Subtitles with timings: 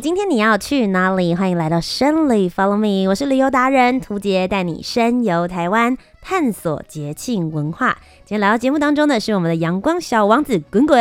[0.00, 1.34] 今天你要去哪里？
[1.34, 7.98] 欢迎来到深旅 Follow me，我是旅游达人涂杰，带你深游台湾，探索节庆文化。
[8.24, 10.96] 今天来到节目当中的是我们的阳光小王子滚滚。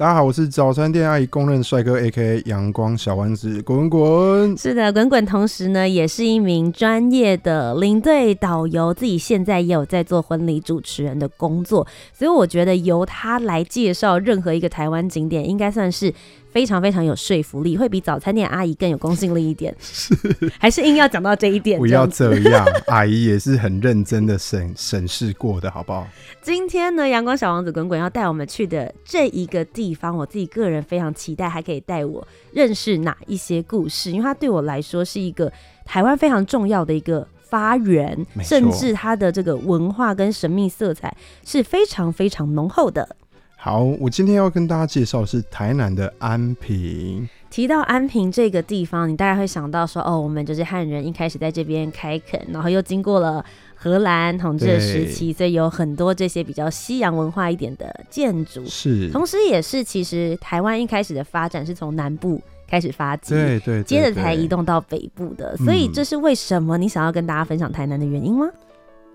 [0.00, 2.42] 大家好，我是早餐店阿姨公认帅哥，A.K.A.
[2.46, 4.56] 阳光小王子滚滚。
[4.56, 16.12] 是的，滚滚同时呢也是一名专业的领队导游，自己现在也有在做婚礼主持人的工作，所以我觉得由他来介绍任何一个台湾景点，应该算是。
[16.50, 19.72] 非常非常有说服力，会比早餐店阿姨更有公信力一点。
[19.78, 20.14] 是，
[20.58, 21.78] 还是硬要讲到这一点？
[21.78, 26.06] 不 要这样，阿姨也是很认真的审审视过的，好不好？
[26.40, 35.52] 今天呢，阳光小王子滚滚要带我们去的这一个地方，我自己个人非常期待，还可以带我认识哪一些故事，因为它对我来说是一个
[35.84, 43.16] 台湾非常重要的一个发源，甚至它的这个文化跟神秘色彩是非常非常浓厚的。
[43.60, 47.28] 好，我今天要跟大家介绍的是台南的安平。
[47.50, 53.44] 提到安平这个地方，你大概会想到说，哦，我们就是汉人一开始在这边开垦，然后又经过了
[53.80, 58.64] 荷兰统治的时期，所以有很多这些比较西洋文化一点的建筑。
[58.66, 65.56] 是，同时也是其实台湾一开始的发展是从南部开始发迹，对，对对，接着才移动到北部的。
[65.58, 68.48] 所以这是为什么你想要跟大家分享台南的原因吗？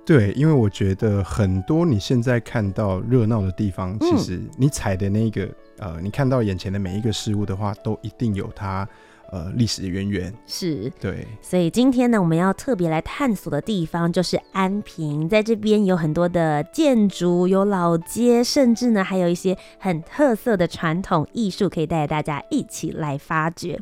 [0.05, 8.87] 对，因为我觉得很多你现在看到热闹的地方，其实你踩的那个呃，你看到眼前的每一个事物的话，都一定有它
[9.33, 10.31] 呃历史的渊源。
[10.45, 11.27] 是，对。
[11.41, 23.81] 所以今天呢，我们要特别来探索的地方就是安平，在这边有很多的建筑，有老街，甚至呢还有一些很特色的传统艺术，可以带大家一起来发掘。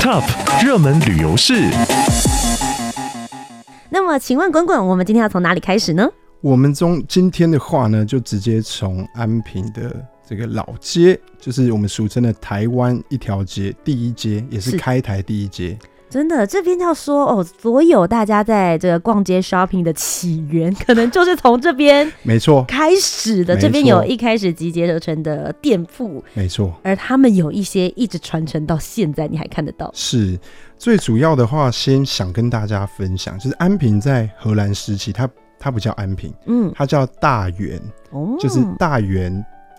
[0.00, 0.22] Top
[0.64, 1.54] 热门旅游市。
[3.90, 6.08] 那么，请问滚滚，我们今天要从哪里开始呢？
[6.40, 9.94] 我们从今天的话呢，就直接从安平的
[10.32, 15.78] 这个老街，就是我们俗称的台湾一条街第一街，也是开台第一街。
[16.08, 23.54] 真的，这边要说哦，所有大家在这个逛街 shopping 的起源，可能就是从这边没错开始的。
[23.58, 26.72] 这边有一开始集结而成的店铺，没错。
[26.82, 29.90] 而他们有一些一直传承到现在，你还看得到。
[29.94, 30.38] 是。
[30.78, 35.28] 最主要的话，先想跟大家分享，就是安平在荷兰时期，它
[35.58, 39.32] 它不叫安平，嗯，它叫大园，哦，就是大园，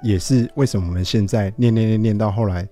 [0.03, 2.67] 也是为什么我们现在念念念念到后来，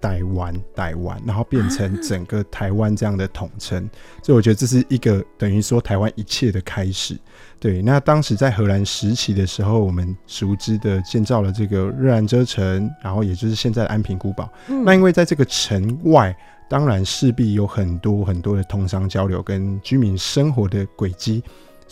[0.00, 7.16] 台湾台湾，然后变成整个台湾这样的统称，啊，所以我觉得这是一个等于说台湾一切的开始。
[7.58, 14.84] 对，那当时在荷兰时期的时候，我们熟知的建造了这个热兰遮城，然后也就是现在的安平古堡，嗯。
[14.84, 16.36] 那因为在这个城外。
[16.70, 21.42] 当然，势必有很多很多的通商交流跟居民生活的轨迹。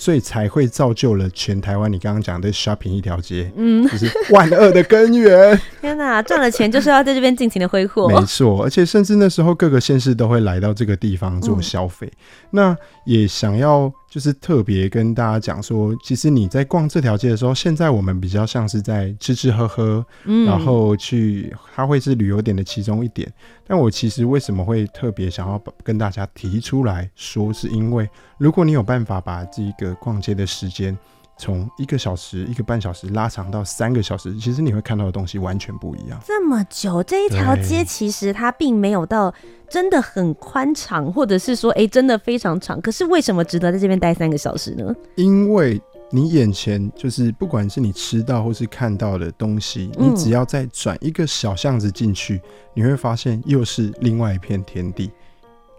[0.01, 5.61] 所以才会造就了全台湾，你刚刚讲的 shopping 一条街，嗯，就是万恶的根源。
[5.83, 8.09] 天哪，赚了钱就是要在这边尽情的挥霍。
[8.09, 12.07] 没错，而且甚至那时候各个县市都会来到这个地方做消费。
[12.07, 12.19] 嗯。
[12.51, 23.31] 那也想要就是特别跟大家讲说，其实你在逛这条街的时候，现在我们比较像是在吃吃喝喝，嗯，然后去，它会是旅游点的其中一点。
[23.67, 28.09] 但我其实为什么会特别想要跟大家提出来说，是因为
[28.39, 30.97] 如果你有办法把这个逛街的时间
[31.39, 36.21] 从一个小时、一个半小时拉长到三个小时，其实你会看到的东西完全不一样。
[36.27, 39.33] 这么久，这一条街其实它并没有到
[39.69, 42.81] 真的很宽敞，或者是说，哎、欸，真的非常长。
[42.81, 44.95] 可是为什么值得在这边待三个小时呢？
[45.15, 52.41] 因为你眼前就是不管是你吃到或是看到的东西，你只要再转一个小巷子进去，
[52.75, 55.11] 你会发现又是另外一片天地。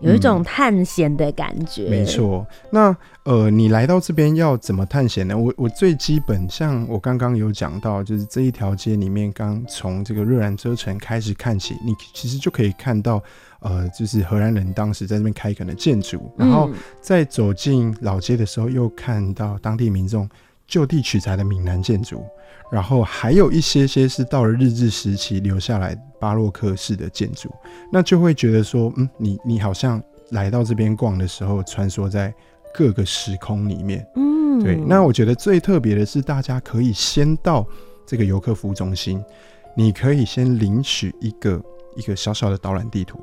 [0.02, 2.46] 有一种探险的感觉，嗯、没错。
[2.72, 5.38] 那呃，你来到这边要怎么探险呢？
[5.38, 13.22] 我我最基本，像我刚刚有讲到，就是这一条街里面，刚从这个热兰遮城开始看起，你其实就可以看到，
[13.60, 16.32] 呃，就是荷兰人当时在这边开垦的建筑。
[16.38, 16.70] 然后
[17.02, 20.28] 在走进老街的时候，又看到当地民众
[20.70, 22.24] 就地取材的闽南建筑。
[22.72, 27.50] 然后还有一些些是到了日治时期留下来巴洛克式的建筑，
[27.92, 30.00] 那就会觉得说，嗯，你你好像
[30.30, 32.32] 来到这边逛的时候，穿梭在
[32.72, 34.76] 各个时空里面，嗯，对。
[34.76, 37.66] 那我觉得最特别的是，大家可以先到
[38.06, 39.20] 这个游客服务中心，
[39.76, 41.60] 你可以先领取一个
[41.96, 43.20] 一个小小的导览地图。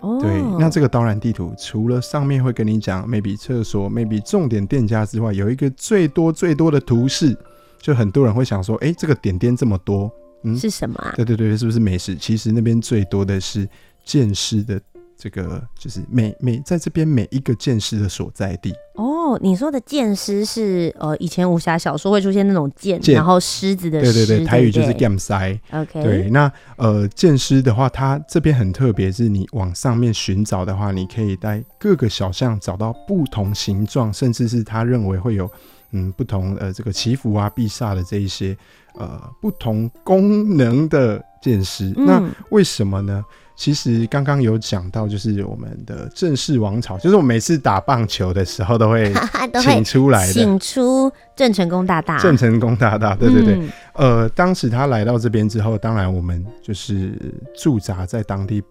[0.00, 7.36] 哦，对，那这个导览地图除了上面会跟你讲 maybe 厕所，maybe 重点店家之外，有一个最多最多的图示，
[7.80, 10.10] 就很多人会想说，哎、欸，这个点点这么多，
[10.42, 11.12] 嗯，是什么啊？
[11.16, 12.14] 对对对，是不是美食？
[12.14, 13.68] 其实那边最多的是
[14.04, 14.80] 见识的。
[15.20, 19.38] 这个就是每每在这边每一个剑师的所在地哦。
[19.42, 25.32] 你说的剑师是呃，以前武侠小说会出现那种剑，然后狮子的狮，对对对，台语就是剑师。
[25.72, 35.48] OK，对，那呃剑师的话，它这边很特别，是你往上面寻找的话，你可以在各个小巷找到不同形状，甚至是他认为会有
[35.92, 38.56] 嗯不同呃这个祈福啊、避煞的这一些
[38.94, 41.92] 呃不同功能的剑师。
[41.96, 43.24] 嗯、那为什么呢？
[43.60, 49.12] 其实刚刚有讲到，就是我们的正式王朝，就是我每次打棒球的时候 都会
[49.60, 52.18] 请出来的，请出郑成功大大。
[52.20, 53.56] 郑成功大大，对对对。
[53.56, 57.12] 嗯、呃，当时他来到这边之后，当然我们就是
[57.54, 58.62] 驻扎在当地，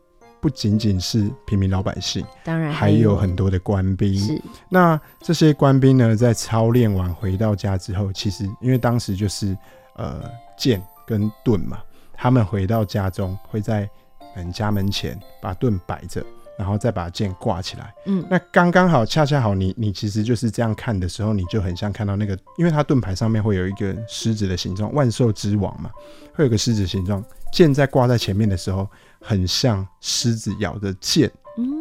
[0.41, 4.17] 不仅仅是平民老百姓，当然还有很多的官兵。
[4.17, 4.41] 是。
[4.69, 9.55] 那这些官兵呢，在操练完回到家之后，其实因为当时就是
[9.97, 10.23] 呃
[10.57, 11.77] 剑跟盾嘛，
[12.11, 13.87] 他们回到家中会在。
[14.35, 16.23] 门家门前把盾摆着，
[16.57, 17.93] 然后再把剑挂起来。
[18.05, 25.89] 嗯，那刚刚好，恰恰好你，你你其实就是这样看的时候，你就很像看到那个，因为它盾牌上面会有一个狮子的形状，万兽之王嘛，
[26.33, 27.23] 会有个狮子形状。
[27.51, 28.87] 剑在挂在前面的时候，
[29.19, 31.29] 很像狮子咬着剑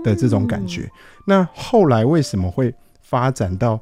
[0.03, 0.83] 的这种感觉。
[0.83, 0.91] 嗯、
[1.27, 3.81] 那后来为什么会发展到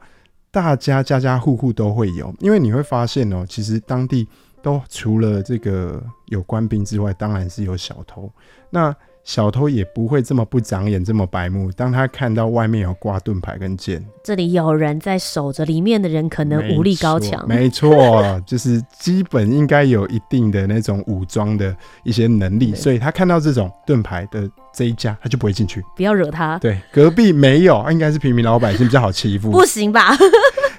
[0.51, 2.35] 大家家家户户都会有？
[2.41, 4.29] 因为你会发现哦、喔，其实当地。
[4.67, 8.29] 都除了这个有官兵之外，当然是有小偷。
[8.69, 8.93] 那
[9.23, 11.71] 小偷也不会这么不长眼，这么白目。
[11.71, 17.47] 当他看到外面有挂盾牌跟剑，这里有人在守着，里面的人可能武力高强。
[17.47, 22.75] 没错，就是基本应该有一定的那种武装的一些能力。
[22.75, 26.59] 所以他看到这种盾牌的这一家，他就不会进去，不要惹他。
[26.59, 29.53] 对，隔壁没有，应该是平民老百姓比较好欺负。
[29.53, 30.17] 不行吧？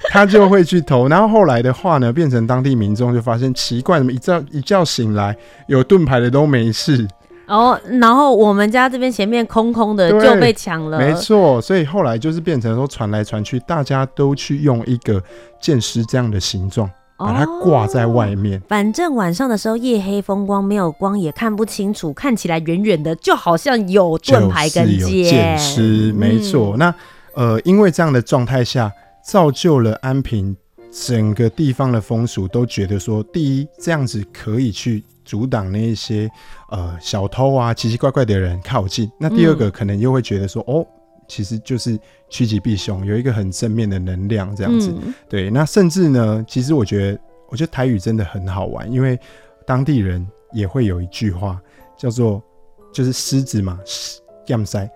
[0.09, 5.35] 他就会去投，然后后来的话呢，变成当地民众就发现奇怪，怎么一觉一觉醒来
[5.67, 7.07] 有盾牌的都没事，
[7.47, 15.21] 哦，然后我们家这边前面空空的就被抢了，没错，所以后来就是变成说传来传去，大家都去用一个
[15.61, 26.75] 剑师这样的形状把它挂在外面，哦，反正晚上的时候夜黑风光，没有光也看不清楚，看起来远远的就好像有盾牌跟剑，剑狮，没错。
[26.75, 26.95] 嗯、那
[27.35, 28.91] 呃，因为这样的状态下。
[29.27, 30.55] 造就了安平
[30.89, 36.29] 整个地方的风俗，都觉得说，第一这样子可以去阻挡那一些
[36.69, 39.11] 呃小偷啊奇奇怪怪的人靠近。
[39.19, 40.87] 那第二个可能又会觉得说，哦，
[41.27, 44.95] 其实就是趋吉避凶，有一个很正面的能量这样子。
[45.27, 47.19] 对，那甚至呢，其实我觉得，
[47.49, 49.19] 我觉得台语真的很好玩，因为
[49.65, 51.61] 当地人也会有一句话
[51.97, 52.41] 叫做，
[52.93, 53.77] 就是狮子嘛，
[54.45, 54.89] 剑塞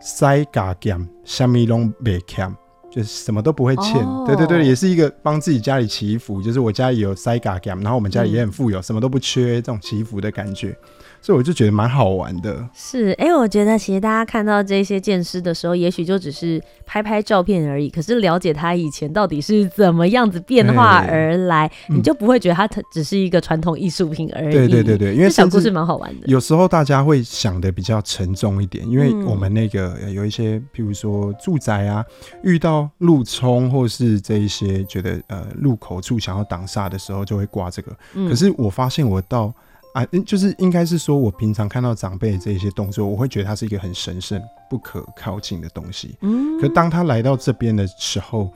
[0.00, 2.48] 塞嘎剑，虾米拢袂欠。
[2.94, 4.26] 就是什么都不会欠，oh.
[4.26, 6.42] 对对对，也是一个帮自己家里祈福。
[6.42, 10.76] 就是我家里有塞嘎 gam，然后我们家里也很富有，嗯、什么都不缺，这种祈福的感觉。
[11.22, 12.68] 所以我就觉得蛮好玩的。
[12.74, 17.88] 是，哎、欸，我觉得其实大家看到这些剑狮的时候，也许就只是拍拍照片而已。
[17.88, 24.52] 可是了解他以前到底是怎么样子变化而来，欸、你就不会觉得它只是一个传统艺术品而已。
[24.52, 26.26] 对对对对，因为小故事蛮好玩的。
[26.26, 32.04] 有时候大家会想的比较沉重一点，因为我们那个有一些，譬如说住宅啊，
[32.42, 37.96] 遇到路冲或是这一些觉得呃路口处想要挡煞的时候，就会挂这个。
[38.14, 39.54] 嗯、可是我发现我到。
[39.92, 46.16] 啊，就是应该是说，我平常看到长辈的这些动作，我会觉得它是一个很神圣、不可靠近的东西。
[46.22, 48.50] 嗯，可当他来到这边的时候，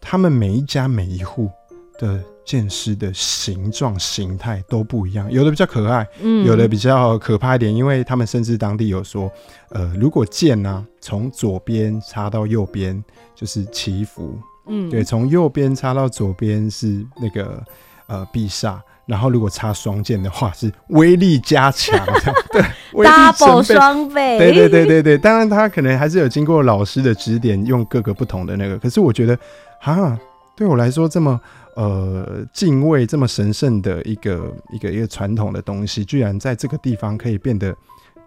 [0.00, 1.50] 他们每一家每一户
[1.98, 9.28] 的剑师的形状、形态都不一样，有的比较可爱，嗯，有的比较可怕一点，因为他们甚至当地有说，
[9.70, 13.02] 呃，如果剑呢从左边插到右边
[13.34, 17.60] 就是祈福，嗯，对，从右边插到左边是那个
[18.06, 18.78] 呃避煞。
[19.08, 21.98] 然后，如果插双剑的话，是威力加强，
[22.52, 22.62] 对，
[22.92, 24.38] double 双倍。
[24.38, 28.76] 对对对对对，当然他可能还是有经过老师的指点，用各个不同的那个。
[28.78, 29.38] 可是我觉得，
[29.80, 30.14] 哈，
[30.54, 31.40] 对我来说这么
[31.74, 37.74] 呃敬畏、这么神圣的一个一个一个传统的东西，居然在这个地方可以变得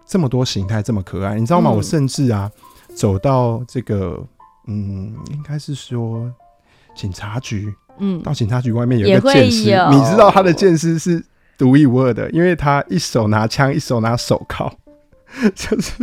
[0.07, 1.69] 这么多形态，这么可爱，你知道吗？
[1.69, 2.49] 嗯、我甚至啊，
[2.95, 4.19] 走到这个，
[4.65, 6.27] 嗯，应该是说
[6.95, 7.71] 警察局。
[8.01, 11.23] 嗯，到警察局外面有一个剑师，你知道他的剑师是
[11.57, 14.71] 独一无二的，因为他一手拿枪，一手拿手铐，
[15.55, 15.93] 就是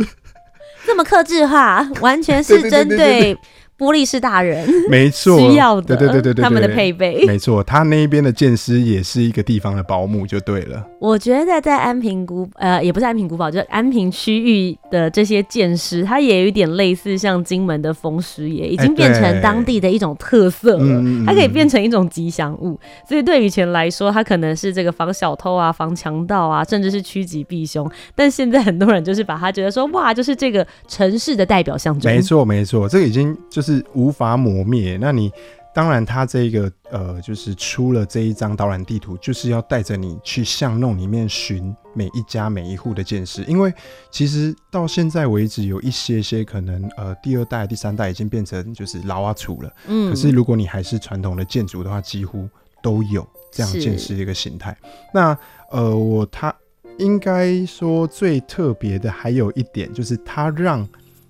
[0.85, 3.37] 这么克制化，完全是 针对
[3.79, 10.85] 玻璃是大人， 没错，需要的，对对对对对，他们的配备，没错，他那一边的剑师也是一个地方的保姆，就对了。
[10.99, 22.77] 我觉得在安平古，呃，也不是安平古堡，就是安平区域的这些剑师，他也有一点类似像金门的风师爷，已经变成当地的一种特色了，欸、它可以变成一种吉祥物。
[23.07, 27.89] 所以对以前来说，它可能是这个防小偷啊、防强盗啊，甚至是趋吉避凶。
[28.13, 32.13] 但现在很多人就是把它觉得说，哇，就是这个城市的代表象征。
[32.13, 34.97] 没错，没错，这个已经就是无法磨灭。
[35.01, 35.31] 那你。
[35.71, 43.71] 当然，他这个呃，就是出了这一张导览地图，就是要带着你去巷弄里面寻每一家每一户的剑师，因为
[44.09, 49.71] 其实到现在为止，有一些些可能呃，第二代、第三代已经变成就是老阿楚了。
[49.85, 50.09] 嗯。
[50.09, 52.49] 可是如果你还是传统的建筑的话，几乎
[52.81, 54.75] 都有这样剑师的一个形态。
[55.13, 55.37] 那
[55.69, 56.53] 呃，我他
[56.97, 60.85] 应该说最特别的还有一点，就是他让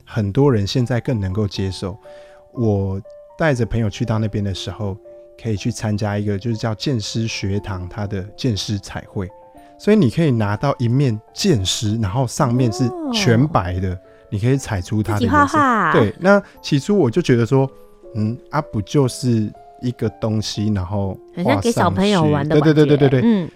[0.05, 1.99] 很多人现在更能够接受
[2.59, 3.01] 我。
[3.37, 4.97] 带着朋友去到那边的时候，
[5.41, 9.29] 可以去参加一个就是叫剑师学堂，它的剑师彩绘，
[9.77, 13.99] 所以你可以拿到一面剑师，然后上面是全白的，哦、
[14.29, 15.57] 你可以彩出它的颜色。
[15.93, 17.65] 对，那起初我就觉得说，
[18.15, 19.49] 嗯，啊不就是
[19.81, 23.49] 一个东西，然后好像给小朋友玩的，对对对对对对，嗯。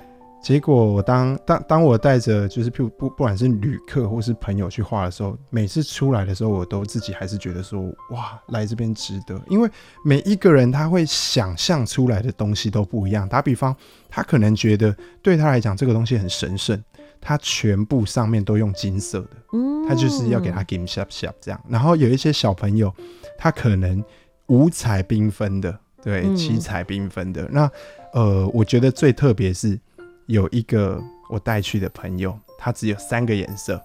[0.44, 7.82] 结果我当当当我带着就是不不不管是旅客或是朋友去画的时候，每次出来的时候，我都自己还是觉得说
[8.12, 9.70] 哇，来这边值得，因为
[10.04, 13.28] 每一个人他会想象出来的东西都不一样。
[13.30, 13.74] 打比方，
[14.10, 16.84] 他可能觉得对他来讲这个东西很神圣，
[17.22, 21.62] 他全部上面都用金色的，嗯，他就是要给他 give shop shop 这样。
[21.70, 22.94] 然后有一些小朋友，
[23.38, 24.04] 他可能
[24.48, 27.48] 五彩缤纷的，对，七彩缤纷的。
[27.50, 27.72] 那
[28.12, 29.80] 呃，我觉得最特别是。
[30.28, 33.82] 有一个我带去的朋友，他只有三个颜色，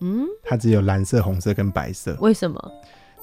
[0.00, 2.16] 嗯，他只有蓝色、红色跟白色。
[2.20, 2.72] 为什么？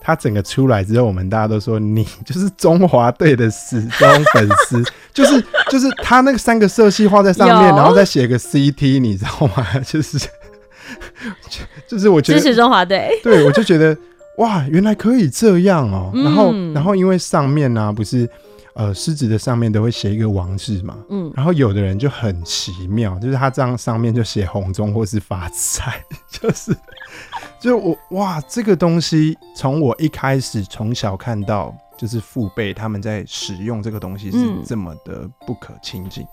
[0.01, 4.83] 他整个出来之后，我们大家都说你就是中华队的死忠粉丝，
[5.13, 9.67] 就是就是他那个三个色系画在上面，然后再写个 CT，你知道吗？
[9.85, 10.17] 就是
[11.85, 13.97] 就是我觉得支持中华队，对，我就觉得
[14.37, 18.29] 哇，原来可以这样哦、然后然后因为上面呢、啊、不是。
[18.75, 26.75] 呃，狮子的上面都会写一个王字嘛，嗯，然后有的人就很奇妙，就是他这样上面就写红中或是发财， 就是，
[27.59, 36.25] 就我哇，这个东西从我一开始从小看到，就是父辈他们在使用这个东西是这么的不可亲近。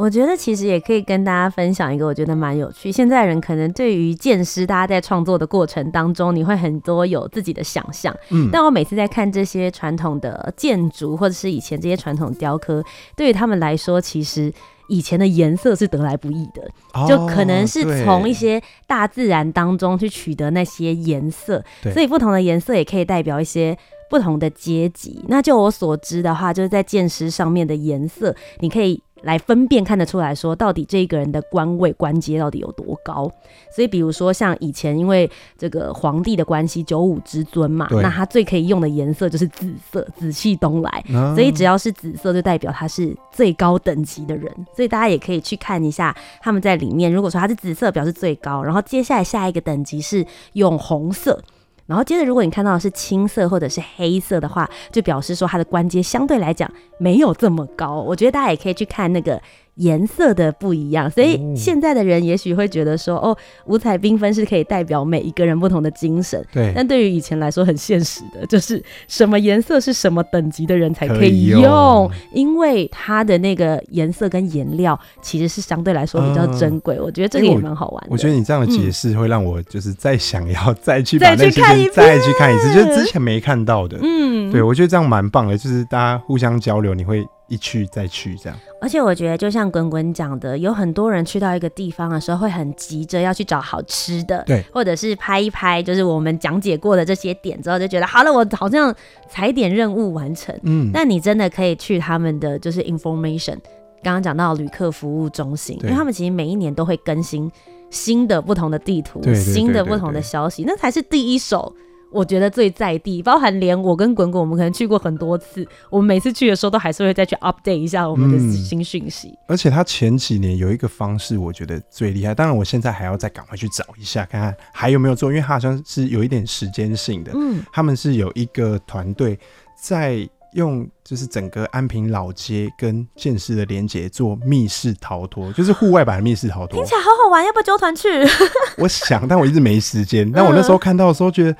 [0.00, 2.90] 我觉得其实也可以跟大家分享一个，我觉得蛮有趣。
[2.90, 8.16] 现在人可能对于剑师，大家在创作的过程当中，你会很多有自己的想象。
[8.30, 12.82] 嗯，但我每次在看这些传统的建筑，或者是以前这些传统雕刻，
[13.14, 14.50] 对于他们来说，其实
[14.88, 21.62] 以前的颜色是得来不易的，哦、就可能是从一些大自然当中去取得那些颜色。
[21.82, 23.76] 对所以不同的颜色也可以代表一些
[24.08, 25.22] 不同的阶级。
[25.28, 29.02] 那就我所知的话，就是在剑师上面的颜色，你可以。
[29.22, 33.30] 来分辨看得出来说，到底这个人的官位官阶到底有多高。
[33.70, 41.04] 所以，比如说像以前因为这个皇帝的关系，九五之尊嘛，那他最可以用的颜色就是紫色，紫气东来。
[41.08, 44.50] 嗯、所以只要是紫色，就代表他是最高等级的人。
[44.74, 47.12] 所以大家也可以去看一下他们在里面。
[47.12, 51.40] 如果说他是紫色，表示最高，然后接下来下一个等级是用红色。
[51.90, 58.00] 然后接着，如果你看到的是青色或者是黑色的话，就表示说它的关节相对来讲没有这么高。
[58.00, 59.42] 我觉得大家也可以去看那个。
[59.76, 63.36] 颜色的不一样，所以现在的人也许会觉得说，哦，
[63.66, 66.44] 五彩缤纷是可以代表每一个人不同的精神。
[66.52, 76.96] 对，但对于以前来说很现实的，就是什么颜色是什么等级的人才可以用，以用因为它的那个颜色跟颜料其实是相对来说比较珍贵。
[76.96, 78.14] 呃、我觉得这个也蛮好玩的我。
[78.14, 83.98] 我觉得你这样的解释会让我就是再想要再去 把那些再去，再去看一次，就是之前没看到的。
[84.02, 87.24] 嗯，对，我觉得这样蛮棒的，就是大家互相交流，你会。
[87.50, 98.94] 一去再去这样，而且我觉得就像滚滚讲的，有很多人去到一个地方的时候，会很急着要去找好吃的，对，或者是拍一拍，就是我们讲解过的这些点之后，就觉得好了，我好像
[99.28, 100.56] 踩点任务完成。
[100.62, 103.58] 嗯，但你真的可以去他们的就是 information，
[104.00, 107.50] 刚刚讲到旅客服务中心，因为他们其实每一年都会更新
[107.90, 111.74] 新的不同的地图，新的不同的消息，那才是第一手。
[112.12, 119.28] 我觉得最在地，包含连我跟滚滚，我们可能去过很多次，我们每次去的时候都还是会再去 update 一下我们的新讯息。
[119.28, 119.36] 嗯。
[119.46, 122.34] 而且他前几年有一个方式，我觉得最厉害。
[122.34, 127.30] 当然，我现在还要再赶快去找一下，看看还有没有做，因为他好像是有一点时间性的。
[127.34, 129.38] 嗯，他们是有一个团队
[129.80, 136.76] 在用，就是整个安平老街跟建师的连接做密室逃脱，就是户外版的密室逃脱。
[136.76, 138.08] 听起来好好玩，要不要揪团去？
[138.78, 140.28] 我想，但我一直没时间。
[140.32, 141.56] 但我那时候看到的时候觉得。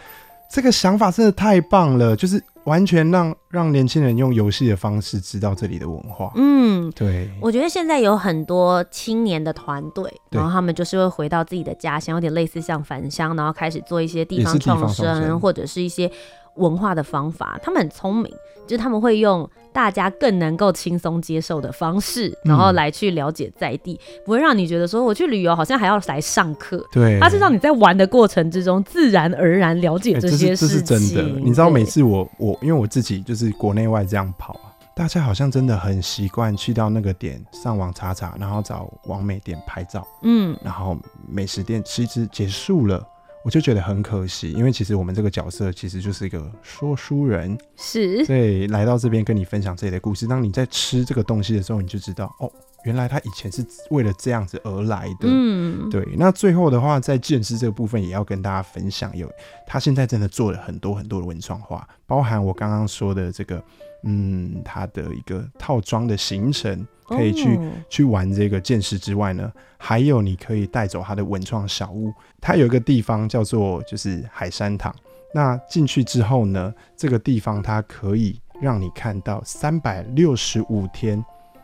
[0.50, 6.32] 这个想法真的太棒了，就是完全让让年轻人用游戏的方式知道这里的文化。
[6.34, 15.38] 嗯，对，我觉得现在有很多青年的团队，然后他们就是会回到自己的家乡，有点类似像返乡，然后开始做一些地方创生。
[15.40, 16.10] 或者是一些
[16.56, 17.58] 文化的方法。
[17.62, 18.30] 他们很聪明，
[18.66, 19.48] 就是他们会用。
[19.72, 26.84] 大家更能够轻松接受的方式，然后来去了解在地，嗯、不会让你觉得说我去旅游好像还要来上课。
[26.90, 30.78] 对，它是让你在玩的过程之中自然而然了解这些事情。
[30.78, 43.06] 欸、这是，这是真的，你知道，每次我我因为我自己就是国内外这样跑啊，大家好像真的很习惯去到那个点上网查查，然后找网美店拍照，嗯，然后美食店吃一吃结束了。
[43.42, 50.26] 我就觉得很可惜，因为其实我们这个角色其实就是一个说书人，是，所以来到这边跟你分享这里的故事。
[50.26, 52.52] 当你在吃这个东西的时候，你就知道哦，
[52.84, 55.26] 原来他以前是为了这样子而来的。
[55.26, 56.06] 嗯，对。
[56.18, 59.30] 那最后的话，在见识这个部分也要跟大家分享，有
[59.66, 63.64] 他现在真的做了很多很多的文创化，包含我刚刚说的这个，
[64.04, 66.86] 嗯，他的一个套装的行程。
[67.10, 72.12] 可以去去玩这个鉴识之外呢，还有你可以带走它的文创小物。
[72.40, 74.94] 它有一个地方叫做就是海山堂。
[75.34, 81.22] 那进去之后呢，这个地方它可以让你看到三百六十五天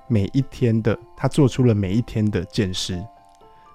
[0.09, 3.03] 每一天的，它做出了每一天的鉴识。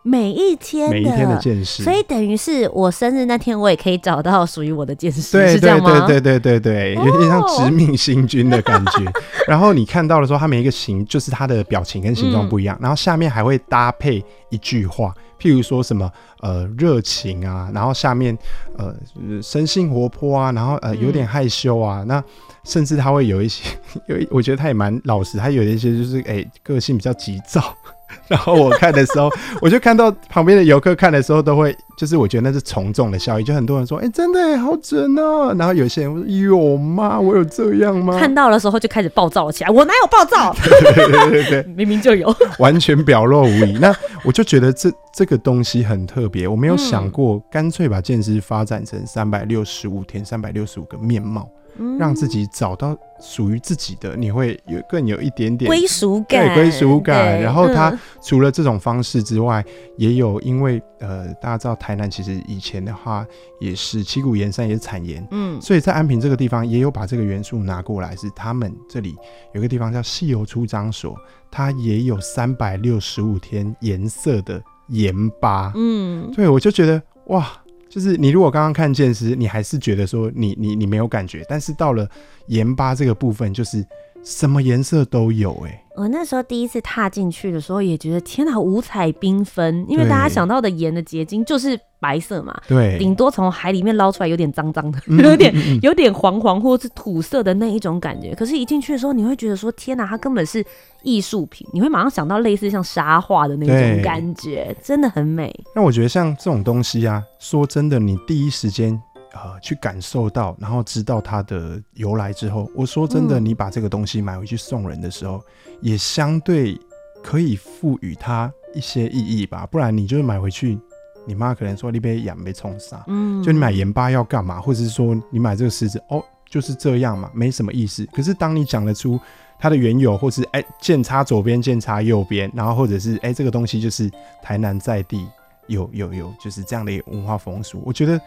[0.04, 6.08] 每一天的，每一天的见识，所以等于是我生日那天，我也可以找到属于我的见识，对，是这样吗？
[6.08, 9.06] 对对对对对，有点像殖民星君的感觉。
[9.06, 9.14] 哦、
[9.48, 12.76] 然后你看到的时候，它每一个形，就是它的表情跟形状不一样。
[12.78, 18.36] 嗯、然后下面还会搭配一句话，譬如说什么呃热情啊，然后下面
[18.80, 18.96] 呃
[19.40, 22.24] 生性活泼啊，然后呃有点害羞啊，嗯、那
[22.64, 23.64] 甚至他会有一些，
[24.10, 27.76] 有一我觉得他也蛮老实，他有一些就是哎、欸、个性比较急躁。
[28.28, 29.30] 然后我看的时候，
[29.62, 35.54] 我就看到旁边的游客看的时候，都会就是我觉得那是从众的效应，就很多人说，哎、欸，真的好准啊！
[35.58, 37.20] 然后有些人说，有吗？
[37.20, 38.18] 我有这样吗？
[38.20, 40.56] 看到的时候就开始暴躁了起来，我哪有暴躁？
[40.96, 43.78] 对对对明明就有，完全表露无遗。
[43.80, 51.50] 那我就觉得这这个东西很特别，我没有想过，干脆把鉴识发展成三百六十五天，三百六十五个面貌。
[51.98, 57.42] 让自己找到属于自己的，你会有更有一点点归属感，对归属感。
[57.42, 59.64] 然后他除了这种方式之外，
[59.98, 63.26] 也有因为呃，大家知道台南其实以前的话
[63.60, 69.16] 也是七股盐山也是产盐，嗯，所以在安平这个地方也有把这个元素拿过来，是他们这里
[69.54, 71.16] 有个地方叫西游出张所，
[71.50, 77.48] 它也有三百六十五天颜色的盐巴，嗯，对我就觉得哇。
[77.92, 82.10] 就是你如果刚刚看见时，你还是觉得说你你你没有感觉，但是到了
[82.48, 83.86] 盐巴这个部分，就是
[84.24, 85.78] 什么颜色都有哎、欸。
[85.98, 98.34] 我那时候第一次踏进去的时候，也觉得天哪，五彩缤纷，因为大家想到的盐的结晶就是白色嘛，对，顶多从海里面捞出来有点脏脏的， 有点有点黄黄或是土色的那一种感觉。
[98.34, 100.66] 可是，一进去的时候，你会觉得说天哪，它根本是
[101.04, 105.54] 艺术品，你会马上想到类似像沙画的那种感觉，真的很美。
[105.76, 109.00] 那我觉得像这种东西啊，说真的，你第一时间。
[109.34, 116.78] 呃，去感受到，然后知道它的由来之后，我说真的，你把这个东西买回去送人的时候，嗯、也相对
[117.24, 119.66] 可以赋予它一些意义吧。
[119.66, 120.78] 不然你就是买回去，
[121.26, 124.60] 你妈可能说你被盐被冲杀，嗯，就你买盐巴要干嘛？
[124.60, 128.06] 或者是说你买这个狮子，哦，就是这样嘛，没什么意思。
[128.08, 129.18] 可是当你讲得出
[129.58, 134.12] 它的缘由，或是哎剑插左边，剑插右边，然后或者是哎这个东西就是
[134.44, 135.26] 台南在地
[135.68, 138.20] 有有有就是这样的文化风俗，我觉得。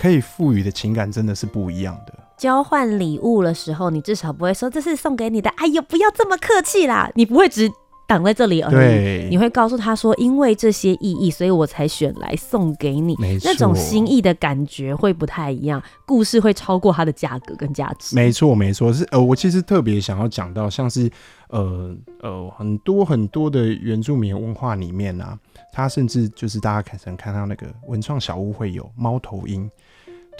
[0.00, 2.14] 可以赋予的情感真的是不一样的。
[2.38, 5.50] 交换礼物的时候，你至少不会说这是送给你的。
[5.50, 7.10] 哎呦，不要这么客气啦！
[7.14, 7.70] 你不会只
[8.06, 8.72] 挡在这里而已。
[8.72, 13.14] 对你会告诉他说，因为这些意义，所以我才选来送给你。
[13.44, 18.16] 那种心意的感觉会不太一样，故事会超过它的价格跟价值。
[18.16, 21.10] 没错，没错，是呃，我其实特别想要讲到，像是
[21.48, 25.38] 呃呃很多很多的原住民文化里面啊，
[25.74, 29.70] 它甚至就是大家可能看到那个文创小屋会有猫头鹰。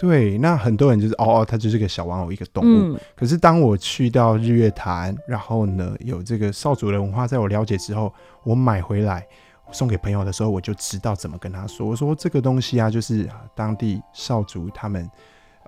[0.01, 2.95] 对，那很多人就是哦哦，它就是个小玩偶，一个动物。
[2.95, 8.11] 嗯、可是当我去到日月潭，然后呢，有这个少主的文化，在我了解之后，
[8.43, 9.23] 我买回来
[9.71, 11.85] 送给朋友的时候，我就知道怎么跟他说。
[11.85, 15.07] 我说这个东西啊，就是当地少族他们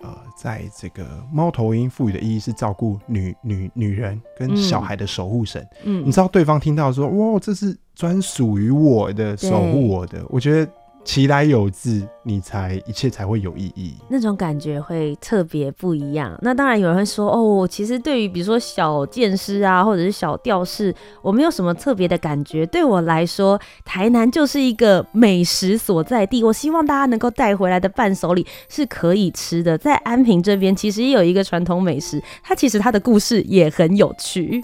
[0.02, 5.64] 呃，在这个猫头鹰赋予的意义是照顾女女女人跟小孩的守护神。
[5.84, 10.72] 嗯，你知道对方听到说哇，这是专属于我的，守护我的，我觉得。
[11.06, 16.38] 其来有自，你才一切才会有意义，那种感觉会特别不一样。
[16.42, 22.66] 那当然有人会说，哦，其实对于比如说小剑师啊，或者是小吊饰，我没有什么特别的感觉。
[22.66, 26.42] 对我来说，台南就是一个美食所在地。
[26.42, 29.78] 我希望大家能够带回来的伴手礼是可以吃的。
[29.78, 34.64] 在安平这边，其实也有一个传统美食，它其实它的故事也很有趣。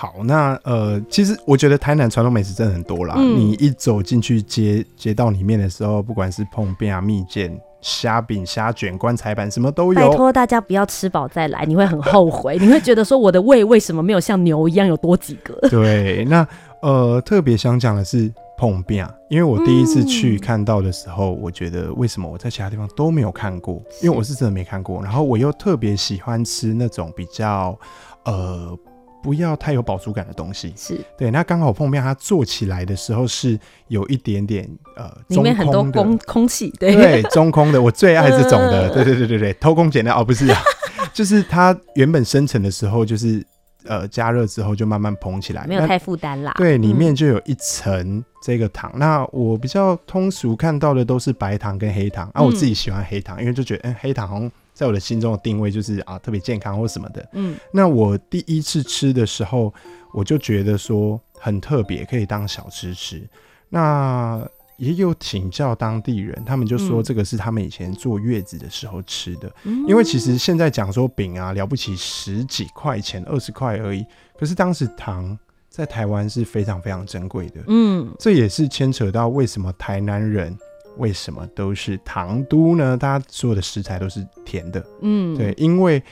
[0.00, 3.16] 好，那呃，其实我觉得台南传统美食真的很多啦。
[3.18, 10.00] 嗯、你一走进去街街道里面的时候，不管是碰饼啊、蜜饯、虾饼、虾卷、棺材板，什么都有。
[10.00, 15.52] 拜托大家不要吃饱再来，你会很后悔，你会觉得说我的胃为什么没有像牛一样有多几个？
[15.68, 16.46] 对，那
[16.80, 23.82] 呃，特别想讲的是椪饼，因为我第一次去看到的时候，嗯、我觉得为什么我在其他地方都没有看过？
[24.00, 27.76] 因为我是真的没看过，然后我又特别喜欢吃那种比较
[28.24, 28.78] 呃。
[29.22, 31.30] 不要太有饱足感的东西，是对。
[31.30, 40.60] 那刚好碰面它做起来的时候是有一点点呃，里面很多空空气，对对，中空的，我最爱这种的，对对对对对，偷工减料哦，不是啊，
[41.12, 43.44] 就是它原本生成的时候就是
[43.84, 46.54] 呃加热之后就慢慢膨起来，没有太负担啦。
[46.56, 48.90] 对，里面就有一层这个糖。
[48.94, 54.50] 嗯、那我比较通俗看到的都是白糖跟黑糖，啊，我自己喜欢黑糖，因为就觉得嗯、欸、黑糖好像。
[54.78, 57.28] 在我的心中的定位就是啊，特别健康或什么的。
[57.32, 59.74] 嗯，那我第一次吃的时候，
[60.14, 63.28] 我就觉得说很特别，可以当小吃吃。
[63.68, 64.40] 那
[64.76, 69.52] 也有请教当地人，他们就说这个是他们以前坐月子的时候吃的。
[69.64, 74.06] 嗯，因为其实现在讲说饼啊，了不起十几块钱、二十块而已。
[74.38, 75.36] 可是当时糖
[75.68, 77.60] 在台湾是非常非常珍贵的。
[77.66, 80.56] 嗯，这也是牵扯到为什么台南人。
[80.98, 82.96] 为什么都是糖都呢？
[82.96, 86.02] 大家所有的食材都是甜的，嗯，对，因为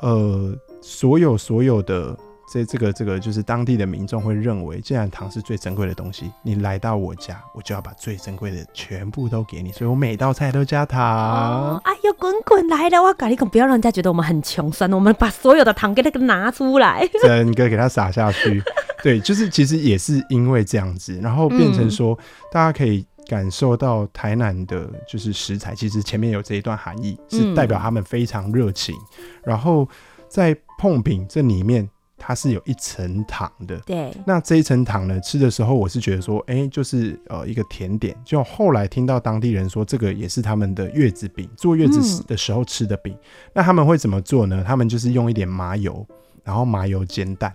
[0.00, 2.16] 呃，所有所有的
[2.52, 11.00] 这这个这个，就是当地的民众会认为，既然糖是最珍贵的东西，你来到我家，我就要把最珍贵的全部都给你，所以我每道菜都加糖。
[11.00, 18.62] 哦、哎呦，滚滚来了，我跟你讲，不要让人家觉得我们很穷酸，我们把所有的糖给那个拿出来， 整个给它撒下去。
[19.02, 23.06] 对，就是其实也是因为这样子，然后变成说，嗯、大家可以。
[23.26, 28.94] 感受到台南的就是食材，其实前面有这一段含义，是代表他们非常热情。
[28.94, 29.88] 嗯、然后
[30.28, 33.76] 在碰饼这里面，它是有一层糖的。
[33.80, 38.16] 对，那这一层糖呢，吃的时候我是觉得说，哎、欸，就是呃一个甜点。
[38.24, 43.12] 就后来听到当地人说，这个也是他们的月子饼，坐月子的时候吃的饼。
[43.12, 43.20] 嗯、
[43.54, 44.64] 那他们会怎么做呢？
[44.66, 46.06] 他们就是用一点麻油，
[46.42, 47.54] 然后麻油煎蛋。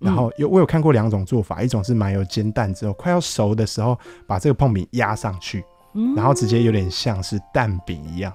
[0.00, 5.64] 然后有我有看过两种做法，一种是麻油煎蛋之后快要熟的时候，把这个碰饼压上去，
[6.16, 8.32] 然后直接有点像是蛋饼一样。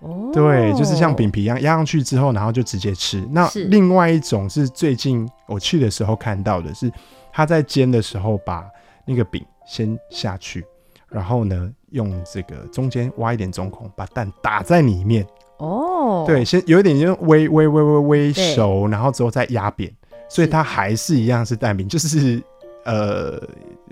[0.00, 3.26] 哦，对，就是像饼皮一样压上去之后，然后就直接吃。
[3.30, 6.92] 那另外一种是最近我去的时候看到的是，
[7.32, 8.64] 他在煎的时候把
[9.06, 10.66] 那个饼先下去，
[11.08, 15.26] 然后呢用这个中间挖一点中孔，把蛋打在里面。
[15.58, 19.90] 哦，对，先有一点就微微微微微熟，然后之后再压扁。
[20.28, 22.42] 所以它还是一样是蛋饼，就是
[22.84, 23.40] 呃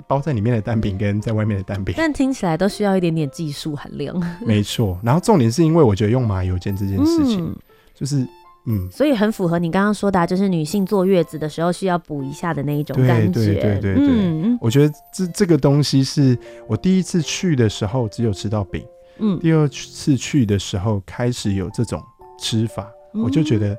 [0.07, 4.15] 包在里面的蛋饼跟在外面的蛋饼，但听起来都需要一点点技术含量。
[4.45, 7.57] 没错，然后重点是因为我觉得用麻油煎这件事情，嗯、
[7.95, 8.27] 就是
[8.67, 13.33] 嗯，所以很符合你刚刚说的、啊，就是女性坐月子的时候需要补一下的那一种感觉。
[13.33, 18.85] 对对对对对，嗯、我觉得这这个东西是我第一次去的时候只有吃到饼，
[19.19, 22.03] 嗯，第二次去的时候开始有这种
[22.39, 23.77] 吃法，嗯、我就觉得。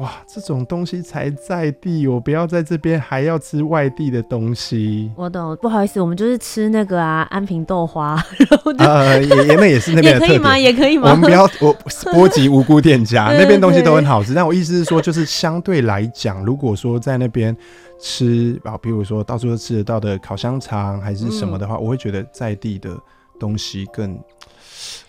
[0.00, 5.12] 哇，这种东西才在地，我不要在这边还要吃外地的东西。
[5.14, 8.16] 我懂，不好意思，我们就是吃那个啊，安平豆花。
[8.78, 10.32] 呃，也也那也是那边的特点。
[10.32, 10.58] 也可以吗？
[10.58, 11.10] 也可以吗？
[11.10, 11.76] 我们不要我
[12.14, 14.32] 波及无辜店家， 那边东西都很好吃。
[14.32, 17.54] 但我意思是说，就是相对来讲，如果说在那边
[18.00, 22.96] 吃啊，比如说到处都吃得到的烤香肠还是什么的话，嗯、我会觉得在地的
[23.38, 24.18] 东西更。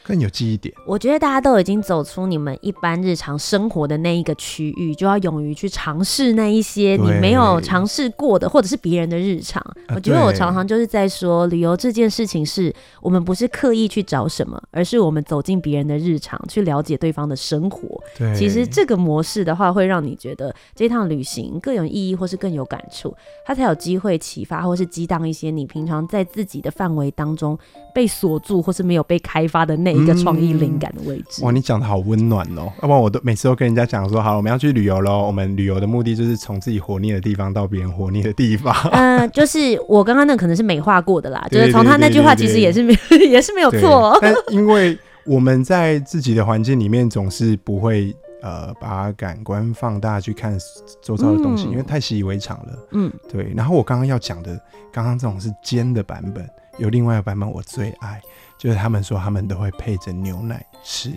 [0.03, 0.73] 更有记忆点。
[0.85, 9.63] 我觉得大家都已经走出你们一般日常生活的那一个区域，就要勇于去尝试那一些你没有尝试过的，或者是别人的日常。
[9.95, 18.01] 我觉得我常常就是在说，旅游这件事情是我们不是刻意去找什么，而是我们走进别人的日常，去了解对方的生活。
[18.17, 27.57] 对，其实这个模式的话，会让你觉得这趟旅行更有意义，或是更有感触，它才有机会启发，或是激荡一些你平常在自己的范围当中
[27.93, 29.90] 被锁住，或是没有被开发的内。
[29.93, 31.43] 一个创意灵感的位置。
[31.43, 32.71] 哇，你讲的好温暖哦！
[32.81, 35.25] 要不然我都每次都跟人家讲说，好，我们要去旅游喽。
[35.25, 38.75] 我们旅游的目的就是从自己活腻的地方到别人活腻的地方。
[38.91, 42.97] 嗯，就是我刚刚那可能是美化过的啦，就是从他那句话其实也是没
[43.29, 44.17] 也是没有错。
[44.21, 50.57] 但因为我们在自己的环境里面总是不会呃把感官放大去看
[51.01, 52.87] 周遭的东西，因为太习以为常了。
[52.91, 53.53] 嗯，对。
[53.55, 54.59] 然后我刚刚要讲的，
[54.91, 58.21] 刚刚这种是尖的版本，有另外一个版本我最爱。
[58.57, 61.11] 就是他们说他们都会配着牛奶吃。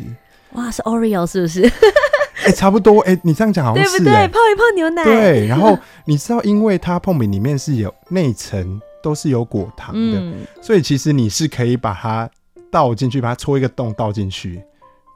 [0.52, 1.60] 哇，是 Oreo 是不是？
[1.66, 3.00] 哎、欸，差不多。
[3.00, 4.28] 哎、欸，你这样讲好像是、欸、对不对？
[4.28, 5.04] 泡一泡牛奶。
[5.04, 12.26] 对，然后你知道，因为它碰饼里面是有内层都是有果糖的、嗯，所以其实你是可以把它
[12.70, 14.62] 倒进去，把它戳一个洞倒进去。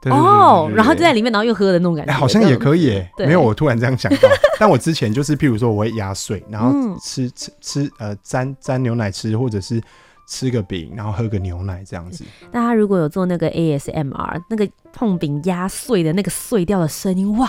[0.05, 3.11] 哦，然后就在里面，然后又喝的那种感觉，欸、好像也可以、欸。
[3.17, 4.29] 没有，我突然这样想到。
[4.59, 6.71] 但我之前就是，譬如说，我会压碎，然后
[7.01, 9.81] 吃、嗯、吃吃呃，沾沾牛奶吃，或者是。
[10.29, 12.23] 吃个饼，然后喝个牛奶，这样子。
[12.51, 17.47] 大家如果有做那个 ASMR，那个碰饼压碎的那个碎掉的声音，哇，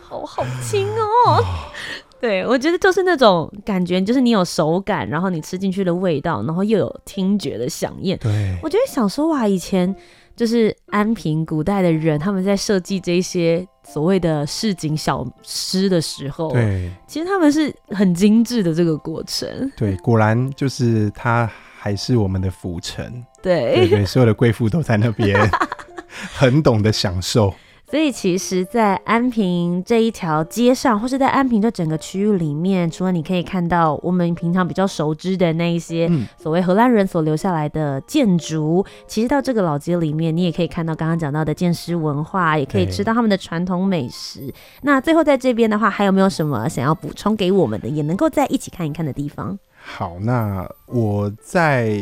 [0.00, 1.04] 好好听哦。
[1.26, 1.44] 哦
[2.18, 8.16] 对，我觉得就是那种感觉，就是你有手感，然后你吃进去的味道，然后又有听觉的响应。
[8.16, 9.94] 对，我觉得小时候啊，以前
[10.34, 19.48] 就是安平古代的人，他们在设计这些所谓的市井小吃的时候，对，其实他们是很精致的这个过程。
[19.76, 21.50] 对，果然就是他。
[21.82, 25.36] 还是我们的府城，对对对，所有的贵妇都在那边，
[26.32, 27.52] 很懂得享受。
[27.90, 44.54] 所以其实，在安平这一条街上，或是在安平这整个区域里面，除了你可以看到我们平常比较熟知的那一些所谓荷兰人所留下来的建筑，嗯，其实到这个老街里面，你也可以看到刚刚讲到的建师文化，也可以吃到他们的传统美食。
[44.82, 49.58] 那最后在这边的话，还有没有什么想要补充给我们的，也能够在一起看一看的地方？
[49.84, 51.98] 好，那我再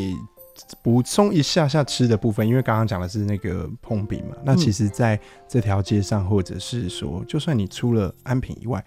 [0.83, 4.37] 补充一下下吃的部分，因为刚刚讲的是那个碰饼嘛。
[4.43, 8.83] 那其实在这条街上，或者是说，就算你出了安平以外，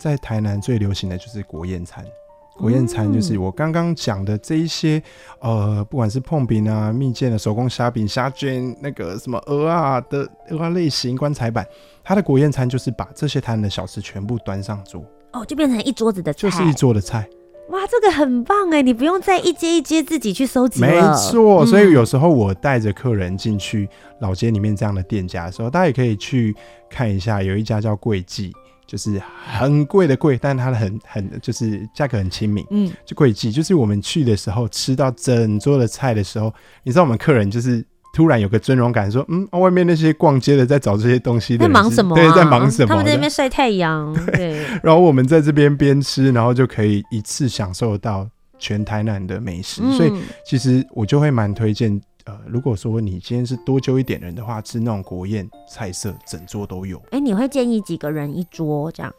[0.00, 2.04] 在台南最流行的就是国宴餐。
[2.56, 5.00] 国宴餐就是我刚刚讲的这一些，
[5.40, 11.64] 呃，不管是碰饼啊、蜜饯的手工虾饼、虾卷，那个什么鹅啊的鹅啊类型棺材板，
[12.02, 17.28] 它的国宴餐就是把这些台南的小吃全部端上桌，哦，就变成一桌子的菜，就是一桌的菜。
[17.68, 18.80] 哇，这个很棒哎！
[18.80, 20.86] 你不用再一阶一阶自己去收集了。
[20.86, 23.88] 没错，所以有时候我带着客人进去
[24.20, 26.56] 老街里面这样的店家的时候，大家也可以去
[26.88, 27.42] 看一下。
[27.42, 28.52] 有一家叫贵记，
[28.86, 32.64] 就是很贵的贵，但它的很很就是价格很亲民。
[32.70, 36.52] 嗯，就贵记，就是我们去的时候吃到整桌的菜的时候，
[36.82, 37.84] 你知道我们客人就是。
[38.12, 42.20] 突然有个尊荣感，说：“嗯，外面那些逛街的在找这些东西的，在忙什么、啊？
[42.20, 42.88] 对，在忙什么？
[42.88, 44.12] 他们在那边晒太阳。
[44.32, 49.82] 对，然后我们在这边边吃，然后就可以一次享受到全台南的美食。
[49.84, 50.12] 嗯、所以，
[50.44, 56.98] 其实我就会蛮推荐，呃，如果说你今天是多揪一点人的话，吃那种国宴菜色，整桌都有。
[57.10, 59.12] 哎、欸，你会建议几个人一桌这样？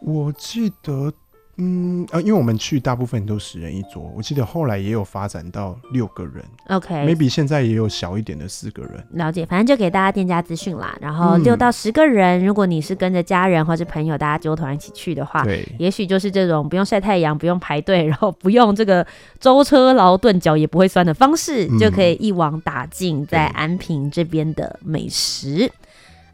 [0.00, 1.12] 我记得。
[1.60, 7.28] 嗯，啊，因为我们去大部分都十人一桌，我记得后来也有发展到六个人，OK，maybe、okay.
[7.28, 9.04] 现在也有小一点的四个人。
[9.14, 10.96] 了解，反正就给大家店家资讯啦。
[11.00, 19.04] 然后六到十个人，嗯，如果你是跟着家人或是朋友，大家揪团一起去的话，对，也许就是这种不用晒太阳、不用排队，然后不用这个
[19.40, 25.68] 舟车劳顿，脚也不会酸的方式，嗯，就可以一网打尽在安平这边的美食。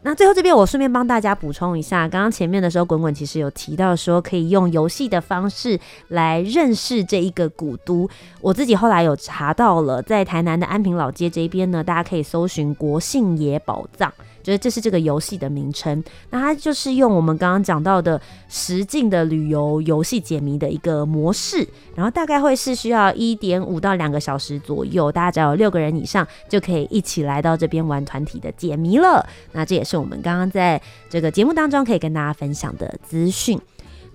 [0.05, 8.07] 那最后这边我顺便帮大家补充一下，刚刚前面的时候，滚滚其实有提到说可以用游戏的方式来认识这一个古都。
[8.39, 14.13] 我自己后来有查到了，在台南的安平老街这边呢，大家可以搜寻国姓爷宝藏。
[14.45, 29.27] 觉得这是这个游戏的名称，那它就是用我们刚刚讲到的实境的旅游游戏解谜的一个模式，然后大概会是需要一点五到两个小时左右，大家只要有六个人以上就可以一起来到这边玩团体的解谜了。
[29.51, 30.79] 那这也是我们刚刚在
[31.09, 33.59] 这个节目当中可以跟大家分享的资讯。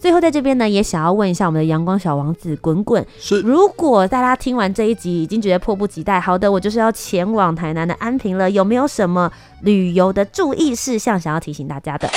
[0.01, 12.09] 最后，在这边呢，也想要问一下我们的阳光小王子滚滚，是如果大家听完这一集已经觉得迫不及待，好的，我就是要前往台南的安平了，有没有什么旅游的注意事项想要提醒大家的？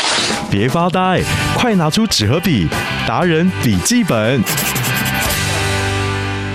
[0.49, 1.21] 别发呆，
[1.57, 2.69] 快拿出纸和笔，
[3.05, 4.41] 达人笔记本。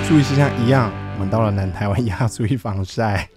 [0.08, 3.28] 注意事项一样，我们到了南台湾要注意防晒。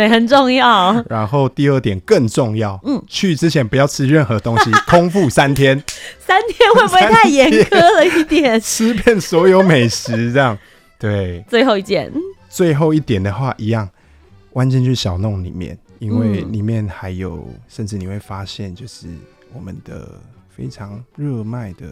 [0.00, 1.04] 对，很重要。
[1.10, 5.76] 然后第二点更重要，嗯，去之前不要吃任何东西， 空腹三天。
[6.18, 8.58] 三天会不会太严苛了一点？
[8.60, 10.56] 吃遍所有美食，这样
[10.98, 11.44] 对。
[11.48, 12.10] 最后一件，
[12.48, 13.86] 最后一点的话，一样
[14.54, 19.06] 弯进去小弄里面，因为里面还有，嗯、甚至你会发现，就是
[19.52, 20.08] 我们的
[20.48, 21.86] 非常热卖的《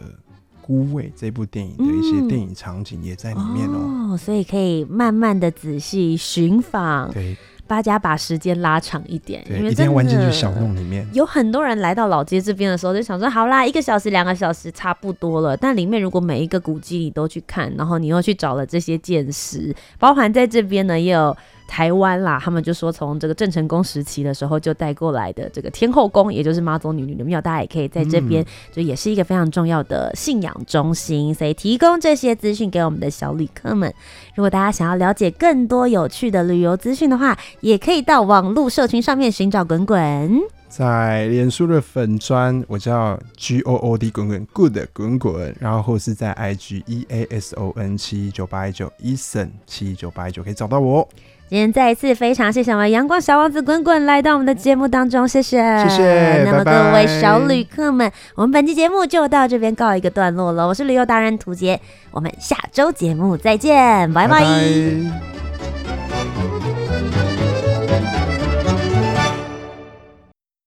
[0.63, 3.77] 孤味》这部电影的一些电影场景也在里面哦。
[3.77, 7.11] 嗯、哦，所以可以慢慢的仔细寻访。
[7.11, 7.37] 对。
[7.69, 11.07] 大家把时间拉长一点，因为一定要弯进去小弄里面。
[11.13, 15.55] 有很多人来到老街这边的时候，就想说：好啦，一个小时、两个小时差不多了。
[15.55, 21.37] 但里面如果每一个古迹你都去看，然后你又去找了这些见识，包含在这边呢，也有
[21.69, 33.93] 台湾啦，他们就说从这个郑成功时期的时候就带过来的这个天后宫，也就是妈祖女女的庙，大家也可以在这边，就也是一个非常重要的信仰中心，所以提供这些资讯给我们的小旅客们。
[34.35, 40.41] 如果大家想要了解更多有趣的旅游资讯的话，也可以到网络社群上面寻找滚滚。
[40.67, 48.91] 在脸书的粉砖，我叫 G O O D 滚滚 Good 滚滚，然后或是在 I G E A S O N 七一九八一九
[49.03, 51.07] Eason 七一九八一九可以找到我。
[51.49, 56.43] 今天再一次非常谢谢我们阳光小王子滚滚来到我们的节目当中，谢谢，谢谢。
[56.43, 60.67] 那么各位小旅客们，拜拜，我们本期节目就到这边告一个段落了。
[60.67, 61.81] 我是旅游达人涂杰，
[62.11, 64.41] 我们下周节目再见，拜拜。
[64.41, 65.48] 拜拜。